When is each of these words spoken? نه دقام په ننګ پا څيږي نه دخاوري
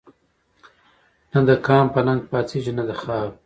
نه 1.31 1.39
دقام 1.49 1.85
په 1.93 1.99
ننګ 2.07 2.21
پا 2.29 2.39
څيږي 2.49 2.73
نه 2.79 2.83
دخاوري 2.89 3.35